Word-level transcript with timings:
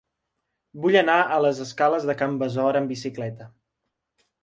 Vull 0.85 0.97
anar 1.01 1.17
a 1.19 1.37
les 1.47 1.61
escales 1.67 2.09
de 2.11 2.17
Can 2.25 2.41
Besora 2.45 2.83
amb 2.85 2.95
bicicleta. 2.97 3.51